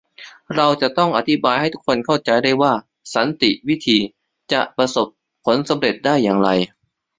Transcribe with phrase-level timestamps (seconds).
[0.55, 2.73] เราต้องอธิบายให้ทุกคนเข้าใจได้ว่า
[3.13, 3.97] สันติวิธี
[4.51, 5.07] จะประสบ
[5.45, 6.49] ผลสำเร็จได้อย่างไร